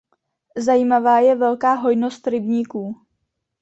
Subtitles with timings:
[0.57, 3.05] Zajímavá je velká hojnost rybníků.